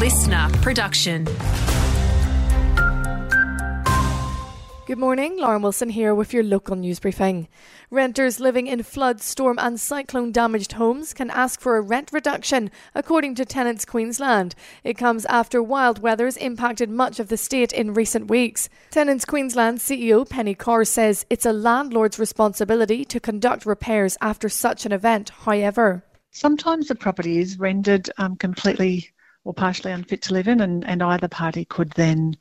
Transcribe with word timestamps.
listener 0.00 0.48
production. 0.62 1.24
Good 4.86 4.96
morning, 4.96 5.36
Lauren 5.36 5.60
Wilson 5.60 5.90
here 5.90 6.14
with 6.14 6.32
your 6.32 6.42
local 6.42 6.74
news 6.74 6.98
briefing. 6.98 7.48
Renters 7.90 8.40
living 8.40 8.66
in 8.66 8.82
flood, 8.82 9.20
storm, 9.20 9.58
and 9.58 9.78
cyclone 9.78 10.32
damaged 10.32 10.72
homes 10.72 11.12
can 11.12 11.28
ask 11.28 11.60
for 11.60 11.76
a 11.76 11.82
rent 11.82 12.14
reduction, 12.14 12.70
according 12.94 13.34
to 13.34 13.44
Tenants 13.44 13.84
Queensland. 13.84 14.54
It 14.84 14.96
comes 14.96 15.26
after 15.26 15.62
wild 15.62 15.98
weather 15.98 16.24
has 16.24 16.38
impacted 16.38 16.88
much 16.88 17.20
of 17.20 17.28
the 17.28 17.36
state 17.36 17.74
in 17.74 17.92
recent 17.92 18.30
weeks. 18.30 18.70
Tenants 18.90 19.26
Queensland 19.26 19.80
CEO 19.80 20.26
Penny 20.26 20.54
Carr 20.54 20.86
says 20.86 21.26
it's 21.28 21.44
a 21.44 21.52
landlord's 21.52 22.18
responsibility 22.18 23.04
to 23.04 23.20
conduct 23.20 23.66
repairs 23.66 24.16
after 24.22 24.48
such 24.48 24.86
an 24.86 24.92
event, 24.92 25.28
however. 25.28 26.02
Sometimes 26.30 26.88
the 26.88 26.94
property 26.94 27.38
is 27.38 27.58
rendered 27.58 28.08
um, 28.16 28.36
completely 28.36 29.10
or 29.44 29.54
partially 29.54 29.92
unfit 29.92 30.22
to 30.22 30.34
live 30.34 30.48
in, 30.48 30.60
and, 30.60 30.84
and 30.86 31.02
either 31.02 31.28
party 31.28 31.64
could 31.64 31.90
then 31.92 32.36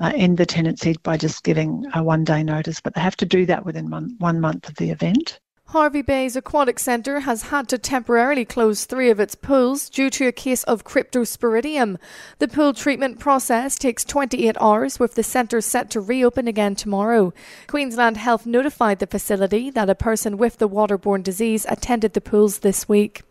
uh, 0.00 0.12
end 0.14 0.38
the 0.38 0.46
tenancy 0.46 0.96
by 1.02 1.16
just 1.16 1.44
giving 1.44 1.84
a 1.94 2.02
one 2.02 2.24
day 2.24 2.42
notice, 2.42 2.80
but 2.80 2.94
they 2.94 3.00
have 3.00 3.16
to 3.16 3.26
do 3.26 3.46
that 3.46 3.64
within 3.64 3.90
one, 3.90 4.14
one 4.18 4.40
month 4.40 4.68
of 4.68 4.76
the 4.76 4.90
event. 4.90 5.40
Hervey 5.68 6.02
Bay's 6.02 6.36
Aquatic 6.36 6.78
Centre 6.78 7.20
has 7.20 7.44
had 7.44 7.68
to 7.68 7.78
temporarily 7.78 8.44
close 8.44 8.84
three 8.84 9.10
of 9.10 9.18
its 9.18 9.34
pools 9.34 9.90
due 9.90 10.08
to 10.10 10.28
a 10.28 10.32
case 10.32 10.62
of 10.64 10.84
cryptosporidium. 10.84 11.98
The 12.38 12.46
pool 12.46 12.74
treatment 12.74 13.18
process 13.18 13.76
takes 13.76 14.04
28 14.04 14.56
hours, 14.60 15.00
with 15.00 15.14
the 15.14 15.24
centre 15.24 15.60
set 15.60 15.90
to 15.90 16.00
reopen 16.00 16.46
again 16.46 16.76
tomorrow. 16.76 17.32
Queensland 17.66 18.18
Health 18.18 18.46
notified 18.46 19.00
the 19.00 19.08
facility 19.08 19.68
that 19.70 19.90
a 19.90 19.96
person 19.96 20.36
with 20.36 20.58
the 20.58 20.68
waterborne 20.68 21.24
disease 21.24 21.66
attended 21.68 22.12
the 22.12 22.20
pools 22.20 22.60
this 22.60 22.88
week. 22.88 23.22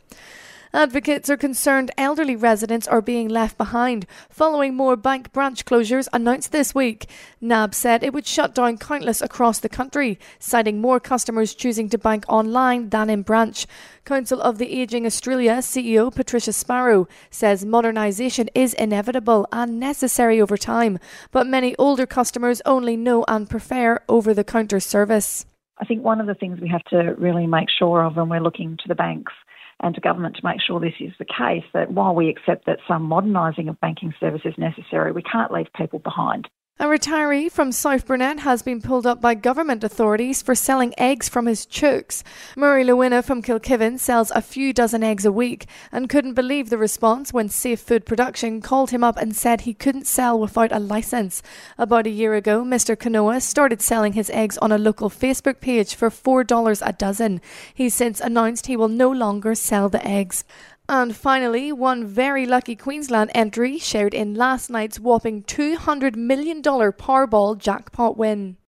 Advocates 0.76 1.30
are 1.30 1.38
concerned 1.38 1.92
elderly 2.00 2.36
residents 2.36 2.88
are 2.88 3.00
being 3.00 3.28
left 3.28 3.60
behind 3.60 4.08
following 4.28 4.74
more 4.74 4.96
bank 4.96 5.32
branch 5.32 5.66
closures 5.66 6.08
announced 6.12 6.52
this 6.52 6.74
week. 6.74 7.08
NAB 7.40 7.76
said 7.76 8.02
it 8.02 8.12
would 8.12 8.26
shut 8.26 8.56
down 8.56 8.80
countless 8.80 9.22
across 9.22 9.60
the 9.60 9.70
country, 9.70 10.18
citing 10.40 10.82
more 10.82 11.00
customers 11.00 11.54
choosing 11.54 11.90
to 11.90 12.00
bank 12.00 12.26
online 12.28 12.90
than 12.90 13.08
in 13.08 13.22
branch. 13.22 13.68
Council 14.04 14.42
of 14.42 14.58
the 14.58 14.82
Ageing 14.82 15.06
Australia 15.06 15.58
CEO 15.58 16.12
Patricia 16.12 16.52
Sparrow 16.52 17.08
says 17.30 17.64
modernisation 17.64 18.50
is 18.56 18.74
inevitable 18.74 19.48
and 19.52 19.80
necessary 19.80 20.42
over 20.42 20.58
time, 20.58 20.98
but 21.30 21.46
many 21.46 21.76
older 21.76 22.08
customers 22.08 22.64
only 22.66 22.98
know 22.98 23.24
and 23.28 23.48
prefer 23.48 24.02
over 24.10 24.34
the 24.34 24.44
counter 24.44 24.80
service. 24.80 25.46
I 25.80 25.86
think 25.86 26.04
one 26.04 26.22
of 26.22 26.28
the 26.28 26.36
things 26.36 26.60
we 26.60 26.70
have 26.70 26.84
to 26.86 27.16
really 27.18 27.48
make 27.48 27.70
sure 27.70 28.04
of 28.04 28.16
when 28.16 28.30
we're 28.30 28.40
looking 28.40 28.78
to 28.78 28.88
the 28.88 28.96
banks 28.96 29.34
and 29.80 29.96
to 29.96 30.02
government 30.02 30.36
to 30.36 30.46
make 30.46 30.62
sure 30.62 30.80
this 30.80 30.94
is 31.00 31.14
the 31.18 31.26
case 31.26 31.64
that 31.74 31.92
while 31.92 32.14
we 32.14 32.30
accept 32.30 32.66
that 32.66 32.80
some 32.88 33.04
modernising 33.04 33.70
of 33.70 33.80
banking 33.82 34.14
service 34.20 34.42
is 34.46 34.54
necessary, 34.58 35.12
we 35.12 35.24
can't 35.24 35.52
leave 35.52 35.68
people 35.76 36.00
behind. 36.00 36.48
A 36.80 36.86
retiree 36.86 37.52
from 37.52 37.72
South 37.72 38.08
Burnett 38.08 38.40
has 38.40 38.64
been 38.64 38.82
pulled 38.82 39.06
up 39.06 39.22
by 39.22 39.36
government 39.36 39.84
authorities 39.84 40.42
for 40.42 40.56
selling 40.56 40.92
eggs 40.98 41.30
from 41.30 41.46
his 41.46 41.68
chooks. 41.68 42.24
Murray 42.58 42.84
Lewina 42.84 43.24
from 43.24 43.44
Kilkivan 43.44 44.00
sells 44.00 44.32
a 44.32 44.42
few 44.42 44.74
dozen 44.74 45.04
eggs 45.04 45.24
a 45.24 45.32
week 45.32 45.68
and 45.92 46.10
couldn't 46.10 46.34
believe 46.34 46.72
the 46.72 46.80
response 46.80 47.32
when 47.32 47.48
Safe 47.48 47.80
Food 47.80 48.08
Production 48.08 48.60
called 48.60 48.90
him 48.90 49.04
up 49.04 49.18
and 49.18 49.36
said 49.36 49.62
he 49.62 49.76
couldn't 49.76 50.08
sell 50.08 50.40
without 50.40 50.72
a 50.72 50.80
license. 50.80 51.44
About 51.78 52.08
a 52.08 52.10
year 52.10 52.34
ago, 52.34 52.64
Mr. 52.64 52.96
Kanoa 52.96 53.40
started 53.40 53.80
selling 53.80 54.14
his 54.14 54.32
eggs 54.32 54.58
on 54.58 54.72
a 54.72 54.80
local 54.80 55.12
Facebook 55.12 55.62
page 55.62 55.94
for 55.94 56.10
$4 56.10 56.82
a 56.84 56.94
dozen. 56.94 57.40
He's 57.72 57.94
since 57.94 58.20
announced 58.20 58.66
he 58.66 58.76
will 58.76 58.90
no 58.90 59.12
longer 59.12 59.54
sell 59.54 59.90
the 59.90 60.06
eggs. 60.06 60.44
And 60.90 61.16
finally, 61.16 61.72
one 61.72 62.06
very 62.06 62.46
lucky 62.46 62.76
Queensland 62.76 63.32
entry 63.34 63.80
shared 63.80 64.14
in 64.14 64.36
last 64.36 64.70
night's 64.70 65.00
whopping 65.00 65.44
$200 65.44 66.16
million 66.16 66.62
Powerball 66.62 67.58
jackpot 67.58 68.18
win. 68.18 68.58